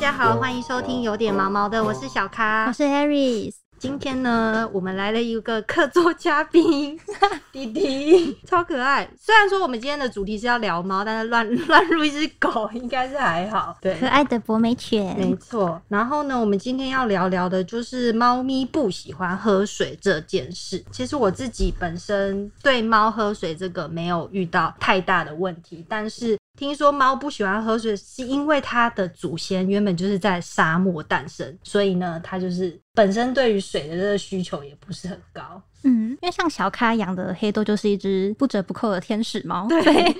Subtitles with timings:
[0.00, 2.72] 家好，欢迎收听有点毛毛的，我是小咖我。
[2.72, 6.98] 是 Harris，今天呢，我们来了一个客座嘉宾，
[7.52, 9.06] 弟弟，超可爱。
[9.18, 13.76] 虽然说我们今天的主题是要聊猫，但是乱 乱入一只狗应该是还好。
[13.82, 15.36] 对，可爱的博美犬没犬。
[15.38, 15.82] 错。
[15.88, 20.82] 然后呢，我们今天要聊聊的就是猫咪不喜欢喝水这件事。
[20.90, 35.62] 其实我自己本身对猫喝水这个没有遇到太大的问题，但是听说猫不喜欢喝水，是因为它的祖先原本就是在沙漠诞生，所以呢，它就是本身对于水的这个需求也不是很高。
[35.84, 40.14] 嗯，因为像小咖养的黑豆就是一只不折不扣的天使猫，对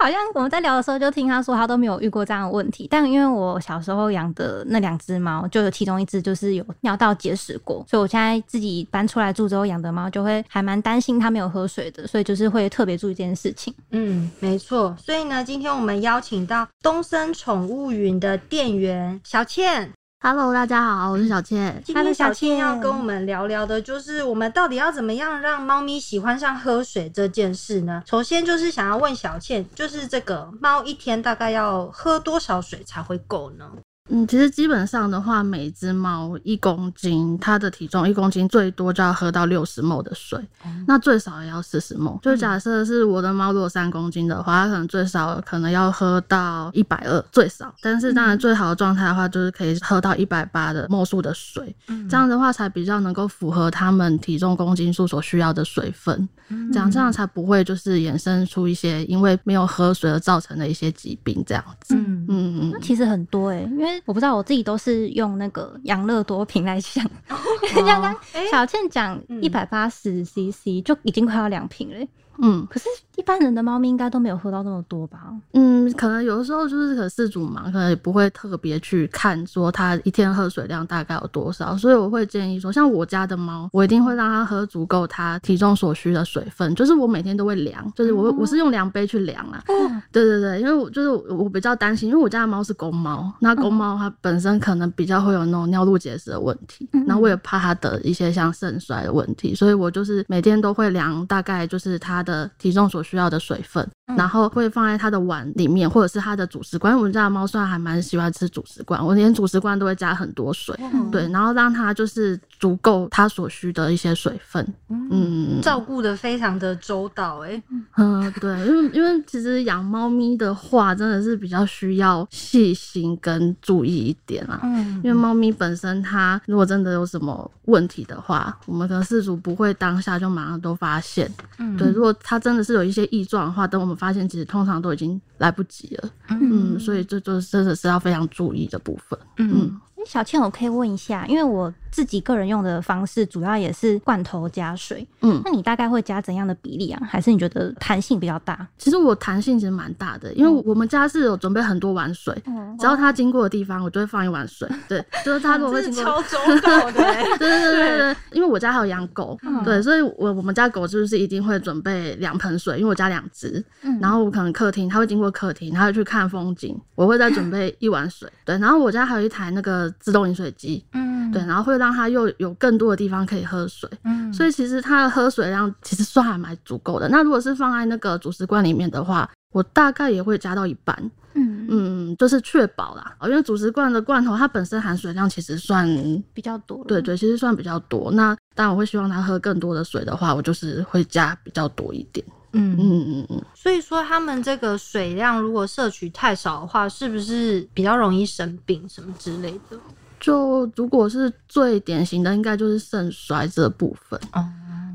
[0.00, 2.88] 好像我们在聊的时候就听他说他都没有遇过这样的问题。
[2.90, 13.74] 但因为我小时候养的那两只猫，就有其中一只就是有尿道结石过，所以我现在自己搬出来住之后养的猫就会还蛮担心它没有喝水的，所以就是会特别注意这件事情。
[13.90, 14.96] 嗯，没错。
[14.98, 19.92] 所以呢，今天我们邀请到东森宠物云的店员小倩。
[20.22, 21.82] Hello，大家好，我是小倩。
[21.82, 28.02] 今天小小倩倩要跟我们聊聊的，就是我们到底要怎么样让猫咪喜欢上喝水这件事呢？
[28.06, 33.70] 首先就是想要问小倩，就是这个猫一天大概要喝多少水才会够呢？
[34.10, 40.38] 嗯，其实基本上的话，每只猫一公斤，它的体重一公斤最多就要喝到六十 ml 的水，
[40.86, 42.20] 那最少也要四十 ml。
[42.20, 51.74] 就假设是我的猫如果三公斤的话，它可能最少可能要喝到一百二最少，但是当然最好的状态的话，就是可以喝到一百八的 ml 数的水，
[52.08, 56.28] 这样的话才比较能够符合它们体重公斤数所需要的水分。
[56.72, 61.94] 这样这样才不会就是衍生出一些因为没有喝水而造成的一些疾病这样子。
[61.94, 67.04] 嗯嗯嗯那其实很多欸、因为我不知道我自己都是用那个养乐多瓶来想，
[67.70, 69.42] 因为刚刚哎小倩讲嗯。
[69.42, 72.08] 一百八十 CC 就已经快要两瓶了欸、
[72.40, 72.66] 嗯。
[72.70, 75.18] 可是，一般人的猫咪应该都没有喝到那么多吧？
[75.52, 89.62] 嗯，可能有的时候就是可能饲主忙，可能也不会特别去看说它一天喝水量大概有多少，所以我会建议说，像我家的猫，我一定会让它喝足够它体重所需的水分，就是我每天都会量，就是我、我是用量杯去量啊。
[89.68, 106.96] 嗯对对对，因为我就是我我比较担心，因为我家的猫是公猫，那公猫它本身可能比较会有那种尿路结石的问题，然后我也怕它得一些像肾衰的问题，所以我就是每天都会量大概就是它的的体重所需要的水分，然后会放在它的碗里面或者是它的主食罐。
[106.96, 110.78] 我们家的猫虽然还蛮喜欢吃主食罐，我连主食罐都会加很多水，
[111.10, 115.60] 对，然后让它就是足够它所需的一些水分，嗯。
[115.62, 117.62] 照顾的非常的周到、哎，
[117.96, 124.58] 嗯，对，因为因为其实养猫咪的话，真的是比较需要细心跟注意一点啦。
[124.62, 131.30] 嗯因为猫咪本身它如果真的有什么问题的话，我们可能饲主不会当下就马上都发现。
[131.58, 136.10] 嗯对，如果它真的是有一些异状的话，等我们发现，其实通常都已经来不及了。
[136.28, 139.18] 嗯，所以这就是真的是要非常注意的部分。
[139.36, 139.70] 嗯诶
[140.06, 147.00] 小倩，我可以问一下，因为我自己个人用的方式主要也是罐头加水，嗯，那你大概会加怎样的比例啊？
[147.08, 148.66] 还是你觉得弹性比较大？
[148.78, 154.68] 其实我弹性其实蛮大的，因为我们家是有准备很多碗水，嗯只要它经过的地方，我就会放一碗水。
[154.88, 177.08] 对，就是它如果会 经过是超周到的、 哎对对对对对，因为我家还有养狗，嗯对，所以我我们家狗就是一定会准备两盆水，因为我家两只，嗯然后我可能客厅它会经过客厅，它会去看风景，我会再准备一碗水，对，然后我家还有一台那个自动饮水机，嗯对，然后会让它又有更多的地方可以喝水，嗯所以其实它的喝水量其实算还蛮足够的。
[177.08, 180.96] 那如果是放在那个主食罐里面的话，我大概也会加到一半，
[181.34, 185.88] 嗯，嗯，就是确保啦，因为主食罐的罐头它本身含水量其实算
[186.32, 186.84] 比较多。
[186.84, 188.10] 对对，其实算比较多。
[188.12, 192.24] 那当然我会希望它喝更多的水的话，我就是会加比较多一点。
[192.52, 199.78] 嗯嗯嗯嗯，所以说，他们这个水量如果摄取太少的话，是不是比较容易生病什么之类的？
[200.18, 204.20] 就如果是最典型的，应该就是肾衰这部分。
[204.32, 204.44] 哦，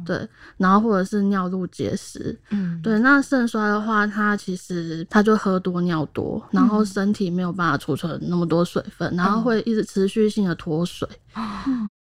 [0.06, 0.28] 对，
[0.58, 2.38] 然后或者是尿路结石。
[2.52, 11.08] 嗯，对，那肾衰的话，它其实它就喝多尿多，然后身体没有办法储存那么多水分，然后会一直持续性的脱水。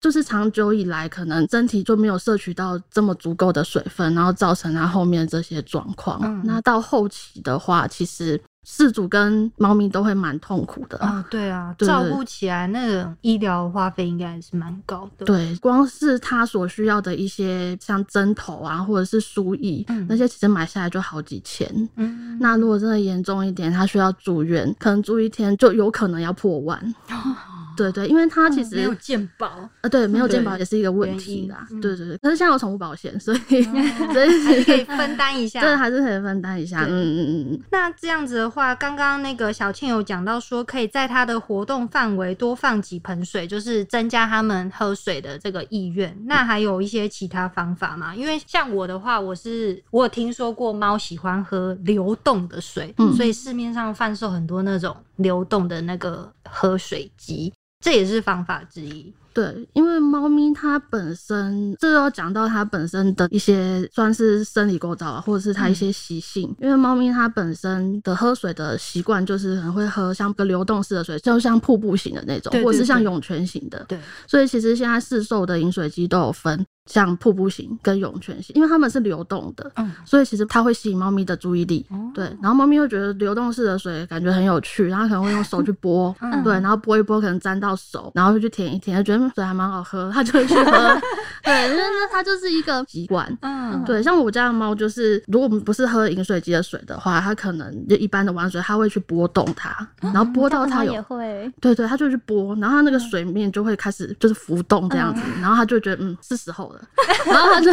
[0.02, 6.20] 就是长久以来，可能身体就没有摄取到这么足够的水分，然后造成它后面这些状况。
[6.24, 10.98] 嗯那到后期的话，其实饲主跟猫咪都会蛮痛苦的。
[10.98, 21.68] 啊，对啊，对照顾起来那个医疗花费应该也是蛮高的。，对，光是它所需要的一些像针头啊，或者是输液，嗯那些其实买下来就好几千。
[21.98, 26.96] 嗯，那如果真的严重一点，它需要住院，可能住一天就有可能要破万。
[27.82, 31.66] 对对，因为它其实、没有健保，呃对没有对健保也是一个问原题啦。
[31.82, 33.38] 对对对，可是现在有宠物保险，所以
[34.14, 35.62] 所以还是可以分担一下。
[35.62, 36.86] 对还是可以分担一下。
[36.86, 37.60] 嗯嗯嗯嗯。
[37.72, 46.16] 那这样子的话，刚刚那个小倩有讲到说，可以在它的活动范围多放几盆水，就是增加它们喝水的这个意愿。
[46.26, 48.16] 那还有一些其他方法吗？
[48.16, 59.14] 因为像我的话，我是我有听说过猫喜欢喝流动的水，嗯所以市面上贩售很多那种流动的那个喝水机，这也是方法之一。
[59.34, 66.54] 对，因为猫咪它本身，这要讲到它本身的一些算是生理构造啊，或者是它一些习性。
[66.60, 73.86] 因为猫咪它本身的喝水的习惯，就是可能会喝像个流动式的水，就像瀑布型的那种，或者是像对涌泉型的。
[73.88, 73.98] 对，
[74.28, 81.86] 所以其实现在市售的饮水机都有分，像瀑布型跟涌泉型，因为它们是流动的，嗯，所以其实它会吸引猫咪的注意力。
[81.90, 90.62] 哦对，然后猫咪会觉得流动式的水感觉很有趣，然后可能会用手去 拨，嗯对，然后拨一拨可能沾到手，然后就去舔一舔，觉得嗯水还蛮好喝，它就会去喝。
[91.44, 91.82] 对，因为
[92.12, 93.26] 它就是一个习惯。
[93.42, 106.82] 嗯，对，像我家的猫，就是如果我们不是喝饮水机的水的话，它可能就一般的玩水，它会去拨动它，然后拨到它有它也会，对对，它就去拨，然后它那个水面就会开始就是浮动这样子，然后它就觉得嗯是时候了，
[107.26, 107.72] 然后他就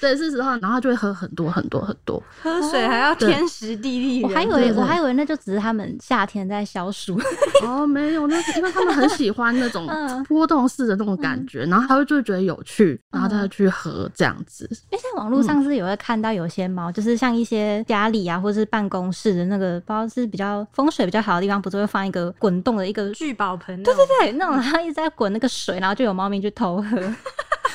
[0.00, 2.22] 对是时候，然后它就会喝很多很多很多。
[2.42, 7.18] 喝水还要天时地利我还以为我还以为那就只是他们夏天在消暑。
[7.62, 10.22] 哦，没有，那是因为他们很喜欢那种 嗯。
[10.24, 14.68] 波动式的那种感觉，然后他会就会觉得有趣，然后他就去喝这样子。
[14.90, 26.98] 因为在网络上是有会看到有些猫，就是像一些家里啊，或者是办公室的那个，不知道是比较风水比较好的地方，不是会放一个滚动的一个聚宝盆，对对对，那种它一直在滚那个水，然后就有猫咪去偷喝，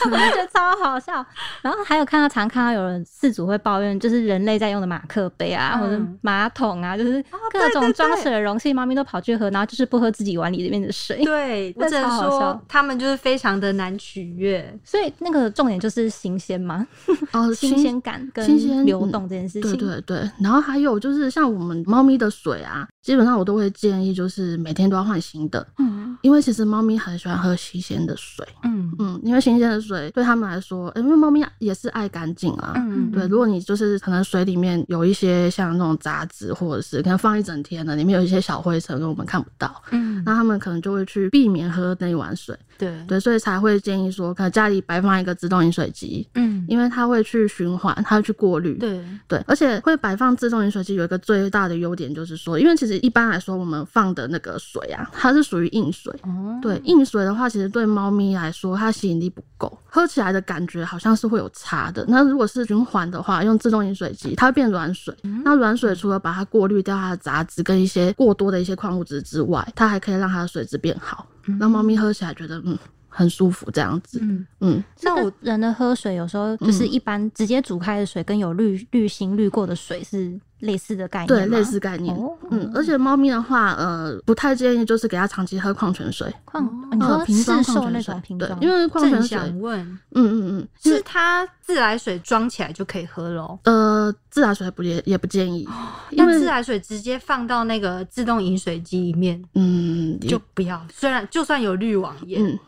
[0.05, 1.25] 我就觉得超好笑。
[1.61, 11.23] 然后还有看到常看到有人事主会抱怨，就是人类在用的马克杯啊，嗯或者马桶啊，就是各种装对水的容器，猫咪都跑去喝，然后就是不喝自己碗里里面的水。
[11.23, 14.77] 对，我这只能说他们就是非常的难取悦。
[14.83, 16.85] 所以那个重点就是新鲜嘛，
[17.31, 19.77] 哦， 新鲜感跟新鲜流嗯动这件事情。
[19.77, 25.92] 对对对，然后还有就是像我们猫咪的水啊，基本上我都会建议就是每天都要换新的，嗯，
[26.23, 28.43] 因为其实猫咪很喜欢喝新鲜的水。
[28.63, 32.73] 嗯嗯，因为新鲜的水对他们来说，呃因为猫咪也是爱干净啊。
[32.77, 42.57] 嗯对，如果你就是可能水里面有一些像那种杂质，或者是可能放一整天的，里面有一些小灰尘，我们看不到，嗯，那它们可能就会去避免喝那一碗水。
[42.77, 48.77] 对，对，所以才会建议说，可能家里摆放一个自动饮水机，嗯，因为它会去循环，它会去过滤。
[48.79, 56.12] 对，对，而且会摆放自动饮水机有一个最大的优点，就是说，因为其实一般来说我们放的那个水啊，它是属于硬水。
[56.21, 62.05] 哦，对，硬水的话，其实对猫咪来说，它吸引力不够，喝起来的感觉好像是会有差的。
[62.07, 65.15] 那如果是循环的话，用自动饮水机，它会变软水。
[65.43, 71.27] 那软水除了把它过滤掉它的杂质跟一些过多的一些矿物质之外，它还可以让它的水质变好，
[71.59, 72.77] 让猫咪喝起来觉得嗯
[73.09, 74.19] 很舒服这样子。
[74.21, 82.15] 嗯，嗯，那我那我人的喝水有时候就是一般直接煮开的水，跟有滤滤芯滤过的水是类似的概念对，类似概念。
[82.15, 88.13] 哦嗯，而且猫咪的话，呃，不太建议就是给它长期喝矿泉水，矿，哦你说呃瓶装市售那矿泉水。
[88.13, 89.79] 对种瓶装，，因为矿泉水，想问，
[90.11, 93.57] 嗯嗯嗯，因为是它自来水装起来就可以喝喽？
[93.63, 95.67] 呃，自来水不也也不建议，
[96.11, 102.59] 因为自来水直接放到那个自动饮水机里面嗯就不要，虽然就算有滤网也，嗯，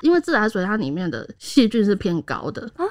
[0.00, 2.84] 因为自来水它里面的细菌是偏高的，啊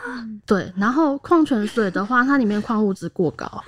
[0.45, 3.63] 对，然后矿泉水的话，它里面矿物质过高，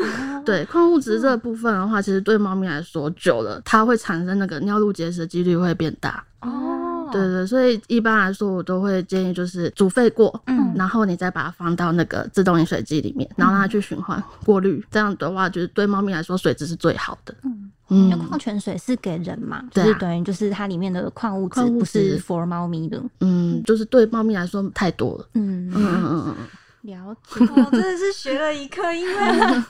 [0.45, 10.73] 对，矿物质这部分的话，其实对猫咪来说，久了它会产生那个尿路结石的几率会变大，哦，对对，所以一般来说，我都会建议就是煮沸过，嗯。
[10.75, 17.33] 然后你再把它放到那个自动饮水机里面，然后让它去循环过滤，这样的话，就是对猫咪来说水质是最好的。
[17.43, 17.71] 嗯。
[17.89, 18.09] 嗯。
[18.09, 21.61] 因为矿泉水是给人嘛，就是等于就是它里面的矿物质。
[21.67, 23.01] 不是 for 猫咪的。
[23.21, 25.25] 嗯，就是对猫咪来说太多了。
[25.33, 26.35] 嗯，嗯嗯嗯嗯，
[26.81, 27.45] 了解。
[27.55, 29.13] 我真的是学了一课，因为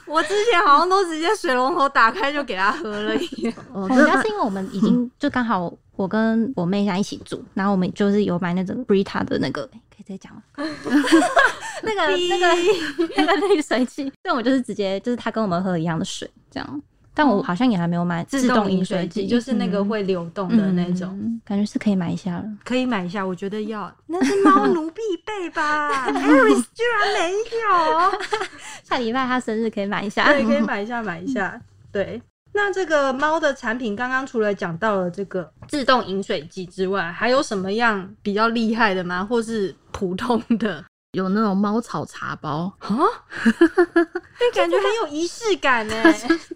[0.06, 3.54] 我之前好像都直接水龙头打开就给他喝了一样。
[3.72, 10.42] 哦，我这个们家是因为我们已经就刚好我跟我妹家一起住，然后我们就是有买那种 Brita 的那个，诶可以直接讲吗？
[11.82, 12.46] 那个那个
[13.16, 16.82] 那个滤水器，所以我们就是直接就是他跟我们喝一样的水这样。
[17.18, 22.44] 但我好像也还没有买自动动饮水机，就是那个嗯会流动的那种，嗯感觉是可以买一下了。
[22.64, 23.26] 可以买一下。
[23.26, 26.06] 我觉得要，那是猫奴必备吧？
[26.14, 28.12] Aris 居然没有，
[28.88, 30.32] 下礼拜他生日可以买一下。
[30.32, 31.60] 对，可以买一下，买一下。
[31.90, 32.22] 对，
[32.52, 39.24] 那这个猫的产品，刚刚除了讲到了这个自动饮水机之外，还有什么样比较厉害的吗？
[39.28, 42.88] 或是普通的有那种猫草茶包，啊，
[43.40, 45.94] 那感觉很有仪式感呢。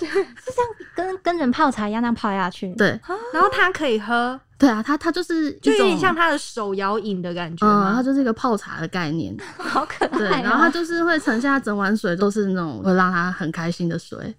[0.95, 2.75] 跟跟人泡茶一样，那样泡下去。
[2.75, 2.89] 对
[3.33, 8.03] 然后它可以喝，对啊，它它就是就有点像它的手摇饮的感觉嗯，它？
[8.03, 14.35] 就是一个泡茶的概念， 好可爱、然后它就是会盛下整碗水都是那种会让它很开心的水。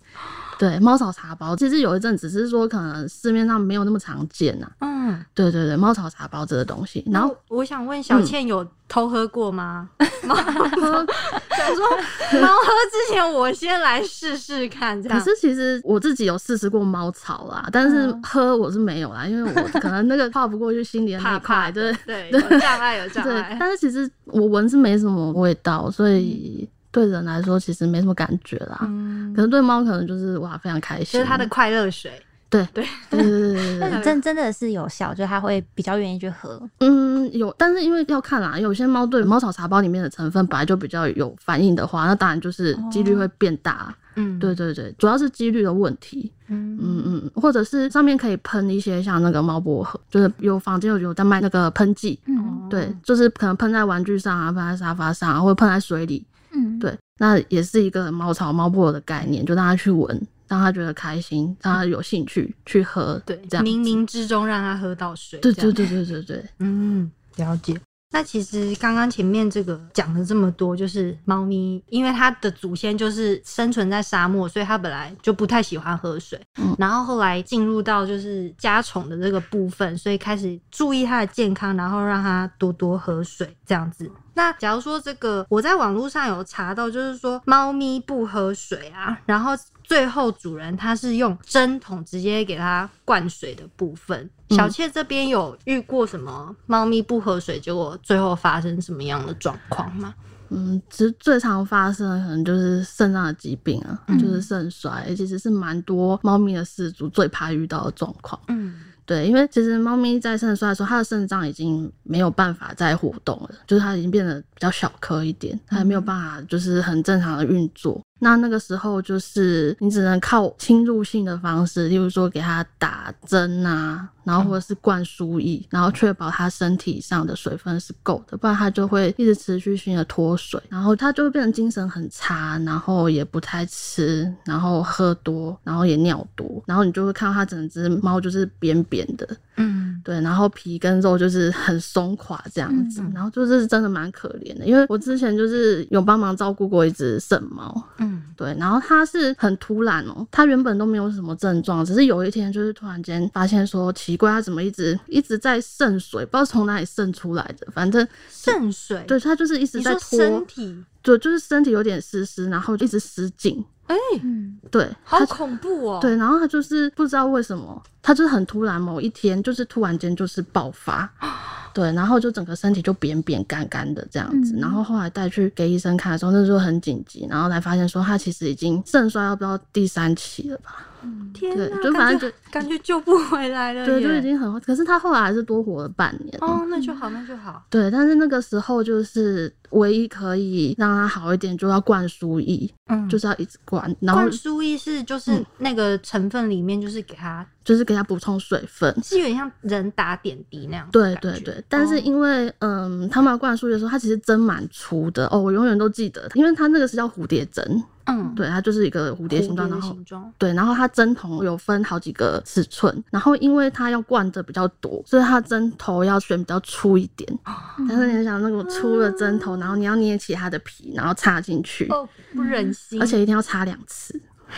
[0.59, 4.92] 对，猫草茶包其实有一阵只是说可能市面上没有那么常见呐、嗯，
[5.33, 9.89] 对对对，猫草茶包这个东西，然后嗯我想问小倩有偷喝过吗？
[10.23, 11.89] 猫喝，想说
[12.39, 15.17] 猫喝之前我先来试试看，这样。
[15.19, 23.57] 可是其实我自己有试试过猫草啦，但是嗯喝我是没有啦，因为我可能那个跨不过去心里的那块，怕对，对， 有障碍，有障对碍。。
[23.59, 28.79] 但是其实我闻是没什么味道，所以对人来说其实没什么感觉啦。
[28.83, 32.11] 嗯可，是对猫可能就是哇非常开心，就是它的快乐水。
[32.53, 36.61] 对对 对对对对真真的是有效，就是它会比较愿意去喝。
[36.79, 43.93] 嗯，有，但是因为要看啦，有些猫对猫草茶包里面的成分本来就比较有反应的话，那当然就是几率会变大。
[44.15, 46.31] 嗯，对对对，主要是几率的问题。
[46.47, 56.23] 嗯嗯嗯，或者是上面可以喷一些像那个猫薄荷，就是有房间有有在卖那个喷剂，嗯对，就是可能喷在玩具上啊，喷在沙发上啊，或者喷在水里。
[56.51, 60.21] 嗯，对，那也是一个猫草猫薄荷的概念，就让它去闻，
[60.53, 63.19] 让他觉得开心，让他有兴趣去喝。
[63.25, 65.39] 对这，样冥冥之中让他喝到水。
[65.39, 67.79] 对对对对对对，嗯，了解。
[68.11, 76.39] 那其实刚刚前面这个讲了这么多，就是猫咪，因为它的祖先就是生存在沙漠，所以它本来就不太喜欢喝水。
[76.59, 84.11] 嗯然后后来进入到就是家宠的这个部分，所以开始注意它的健康，然后让它多多喝水这样子。
[84.35, 89.53] 那假如说这个我在网络上有查到，就是说猫咪不喝水啊，然后
[89.83, 94.17] 最后主人他是用针筒直接给它灌水的部分。
[94.49, 100.13] 嗯小妾这边有遇过什么猫咪不喝水，结果最后发生什么样的状况吗？
[100.49, 108.39] 嗯，其实最常发生的可能就是肾脏的疾病啊，嗯就是肾衰，其实是蛮多猫咪的饲主最怕遇到的状况。
[108.49, 108.75] 嗯
[109.05, 118.01] 对，因为其实猫咪在肾衰的时候，它的肾脏已经没有办法再活动了，就是它已经变得比较小颗一点，它还没有办法就是很正常的运作。
[118.23, 139.27] 那那个时候就是你只能靠侵入性的方式，例如说给它打针啊，然后或者是灌输液，然后确保它身体上的水分是够的，不然它就会一直持续性的脱水，然后它就会变成精神很差，然后也不太吃，然后喝多，然后也尿多，然后你就会看到它整只猫就是扁扁的，
[139.57, 139.92] 嗯。
[140.03, 148.21] 对，然后皮跟肉就是 很松垮这样子，然后就是真的蛮可怜的，因为我之前就是有帮忙照顾过一只圣猫，嗯。
[148.35, 165.99] 对，然后它是很突然哦，它原本都没有什么症状，只是有一天就是突然间发现说奇怪，它怎么一直一直在渗水，不知道从哪里渗出来的，反正渗水，对它就是一直在脱身，体，对，就是身体有点湿湿，然后一直失禁，哎、嗯，对，好恐怖哦。
[166.01, 171.07] 对，然后他就是不知道为什么，他就是很突然，某一天就是突然间就是爆发，
[171.75, 174.61] 对，然后就整个身体就扁扁干干的这样子，嗯。
[174.61, 180.87] 然后后来带去给医生看的时候，那时候很紧急，然后才发现说他其实已经肾衰要不知道第三期了吧，
[181.33, 186.37] 天哪，就反正感觉感觉救不回来了对，就已经很，可是他后来还是多活了半年。
[186.41, 187.63] 哦，那就好，那就好。
[187.69, 201.15] 对，但是那个时候就是唯一可以让他好一点，就要灌输液，嗯就是要一直灌，然后灌输液是就是嗯那个成分里面就是给他就是给他补充水分，是有点像人打点滴那样对。
[201.21, 217.39] 对对，但是哦因为、嗯，他们要灌输的时候，它其实针蛮粗的哦，我永远都记得，因为它那个是叫蝴蝶针，嗯，对，它就是一个蝴蝶形状，然后的形状，对，然后它针筒有分好几个尺寸，然后因为它要灌的比较多，所以它针头要选比较粗一点。
[217.87, 224.13] 但是你想那种粗的针头，然后你要捏起它的皮，然后插进去，哦，不忍心，而且一定要插两次，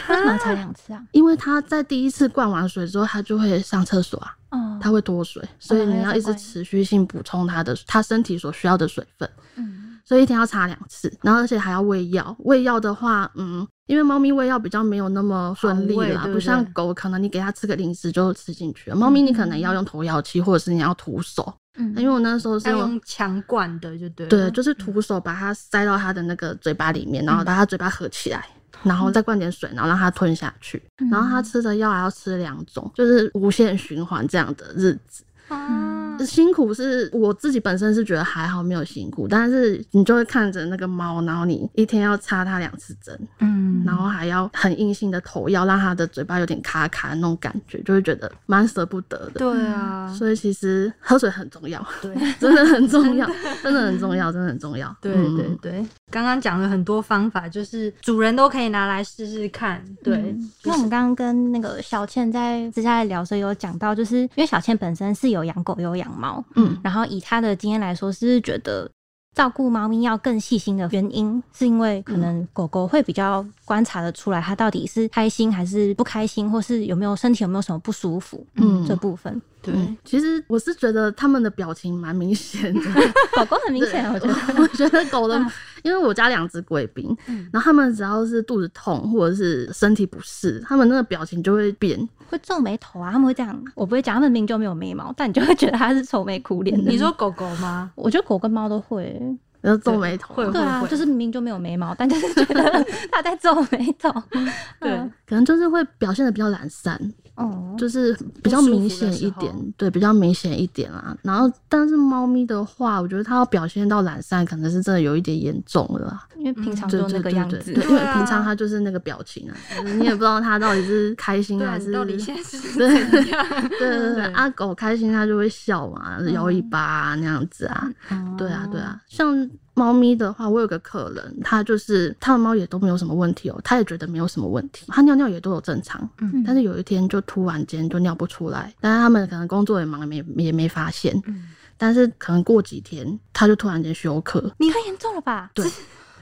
[0.10, 1.04] 为什么要擦两次啊？
[1.12, 4.36] 因为它在第一次灌完水之后，它就会上厕所啊。
[4.50, 12.36] 哦，它会脱水，所以哦你要一直持续性补充它的它身体所需要的水分，嗯所以一天要擦两次，然后而且还要喂药。
[12.40, 18.96] 喂药的话，嗯，因为猫咪喂药比较没有那么顺利啦，不不像狗，可能你给它吃个零食就吃进去了。
[18.96, 22.80] 猫咪你可能要用投药器，或者是你要徒手，嗯，因为我那时候是用。
[22.82, 24.30] 用强灌的，就对了。
[24.30, 28.46] 对，就是徒手把它塞到它的那个嘴巴里面，然后把它嘴巴合起来，
[28.84, 30.82] 然后再灌点水，然后让它吞下去。
[31.12, 35.24] 然后它吃的药还要吃两种，就是无限循环这样的日子。
[35.48, 49.40] 啊，辛苦是我自己本身是觉得还好，没有辛苦，但是你就会看着那个猫，然后你一天要插它两次针，嗯，然后还要很硬性的投药，让它的嘴巴有点卡卡的那种感觉，就会觉得蛮舍不得的。
[49.40, 52.14] 对啊，所以其实喝水很重要，对。
[52.38, 53.28] 真的很重要，
[53.64, 54.96] 真的很重要，真的很重要。
[55.02, 59.84] 对嗯对对，刚刚讲了很多方法，就是主人都可以拿来试试看。
[60.02, 60.52] 对，嗯。
[60.64, 66.80] 那我们刚刚跟那个小倩在私下聊的时候有讲到，就是因为小倩本身是有养狗有养猫，嗯。
[66.82, 68.90] 然后以她的经验来说，是觉得
[69.36, 82.82] 照顾猫咪要更细心的原因，是因为可能狗狗会比较观察得出来，它到底是开心还是不开心，或是有没有身体有没有什么不舒服，嗯这部分对嗯，其实我是觉得他们的表情蛮明显的，
[83.36, 84.36] 狗狗很明显，我觉得。
[84.62, 85.44] 我觉得狗的，
[85.84, 87.16] 因为我家两只贵宾，
[87.52, 92.08] 然后他们只要是肚子痛或者是身体不适，他们那个表情就会变。
[92.28, 93.64] 会皱眉头啊，他们会这样。
[93.76, 96.90] 我不会讲，他们明明就没有眉毛，但你就会觉得它是愁眉苦脸的。
[96.92, 97.92] 你说狗狗吗？
[97.96, 99.22] 我觉得狗跟猫都会，
[99.66, 100.88] 然后皱眉头，会对啊，会。
[100.88, 104.12] 就是明明就没有眉毛，但就是觉得 他在皱眉头。
[104.80, 104.92] 对。
[104.92, 105.12] 嗯。
[105.26, 107.00] 可能就是会表现的比较懒散，
[107.36, 111.16] 哦，就是比较明显一点对，比较明显一点啦。
[111.22, 116.28] 然后，但是猫咪的话，我觉得它要表现到懒散，可能是真的有一点严重了啦。
[116.38, 117.58] 因为平常对就那个样子。
[117.66, 123.46] 对，因为平常它就是那个表情啊，就是你也不知道它到底是 开心还是到底现在是对怎样？
[123.78, 127.92] 对对对，对啊，狗开心它就会笑嘛，摇尾巴啊那样子啊。
[128.12, 145.52] 哦对啊，对啊，像猫咪的话，我有个客人，他就是他的猫也都没有什么问题哦，他也觉得没有什么问题，他尿尿也都有正常，嗯但是有一天就突然间就尿不出来，但是他们可能工作也忙，没也没发现，嗯但是可能过几天他就突然间休克，你太严重了吧？
[145.54, 145.70] 对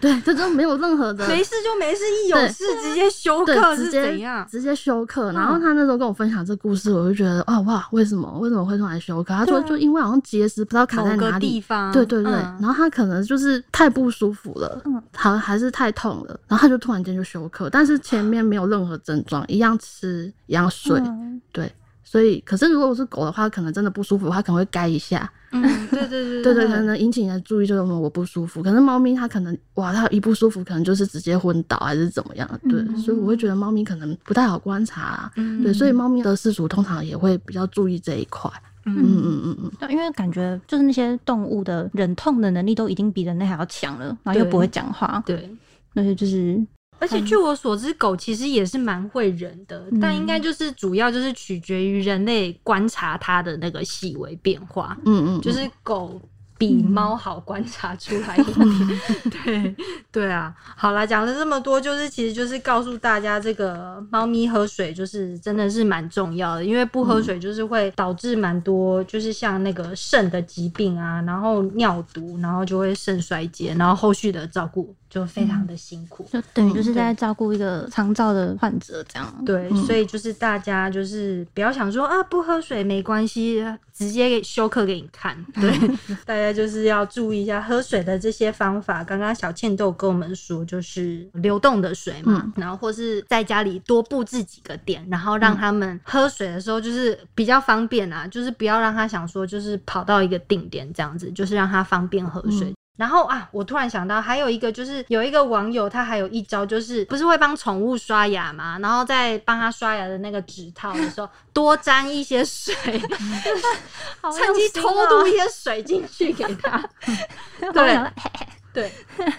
[0.03, 4.45] 对，这就没有任何的没事就没事，一有事直接休对，克是直接怎样？
[4.51, 5.31] 直接休克。
[5.31, 9.33] 嗯然后他那时候跟我分享这故事，我就觉得啊哇，为什么为什么会突然休克？
[9.33, 11.47] 他说就因为好像结石不知道卡在哪里。
[11.47, 21.71] 地方，对对对，嗯然后他可能就是太不舒服了，嗯好还是太痛了，然后他就突然间就休克，但是前面没有任何症状，一样吃一样睡，嗯对，
[22.13, 28.61] 所以可是如果是狗的话，可能真的不舒服，它可能会该一下，嗯，对对对对对，可能引起你的注意就是我不舒服。
[28.61, 38.47] 可是猫咪它可能哇，它一不舒服可能就是直接昏倒还是怎么样，对，嗯所以我会觉得猫咪可能不太好观察啊、嗯对，所以猫咪的饲主通常也会比较注意这一块。
[38.85, 45.49] 嗯嗯嗯嗯因为感觉就是那些动物的忍痛的能力都已经比人类还要强了，然后又不会讲话，对。
[45.95, 46.63] 那些就是
[46.99, 56.21] 而且据我所知，狗其实也是蛮会忍的，嗯但应该就是主要就是取决于人类观察它的那个细微变化，嗯嗯，就是狗。
[56.55, 58.95] 比猫好观察出来一点，
[59.43, 59.75] 对
[60.11, 60.55] 对啊。
[60.77, 76.27] 好啦，讲了这么多，就是其实就是告诉大家，这个猫咪喝水就是真的是蛮重要的，因为不喝水就是会导致蛮多，就是像那个肾的疾病啊，然后尿毒，然后就会肾衰竭，然后后续的照顾就非常的辛苦。
[76.31, 79.43] 就等于就是嗯在照顾一个肠照的患者这样。
[79.45, 85.37] 对，嗯所以就是大家就是不要想说啊，不喝水没关系，直接给休克给你看。
[85.53, 85.71] 对，
[86.25, 89.03] 大家就是要注意一下喝水的这些方法。
[89.03, 102.73] 刚刚小倩都有跟我们说，就是流动的水嘛，然后或是在家里多布置几个点，然后让他们喝水的时候就是比较方便啊，就是不要让他想说就是跑到一个定点这样子，就是让他方便喝水。
[102.95, 108.77] 然后啊，我突然想到，还有一个就是有一个网友，他还有一招，就是不是会帮宠物刷牙嘛？
[108.79, 116.83] 然后在帮他刷牙的那个指套的时候，多沾一些水， 趁机偷渡一些水进去给他。
[117.73, 117.99] 对
[118.73, 118.91] 对，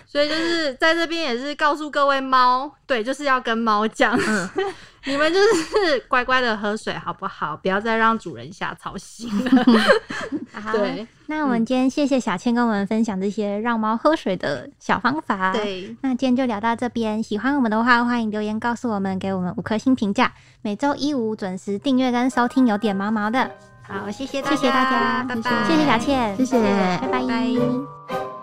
[0.07, 4.51] 所以就是在这边也是告诉各位猫，对，就是要跟猫讲，嗯
[5.07, 7.57] 你们就是乖乖的喝水好不好？
[7.57, 9.65] 不要再让主人瞎操心了。
[10.73, 15.53] 对，那我们今天谢谢小倩跟我们分享这些让猫喝水的小方法。。
[15.53, 20.33] 对，那今天就聊到这边，喜欢我们的话，欢迎留言告诉我们，给我们五颗星评价。
[20.63, 23.51] 每周一五准时订阅跟收听，有点毛毛的。
[23.83, 28.34] 好，谢谢谢谢大家拜拜，谢谢小倩，谢谢拜拜拜拜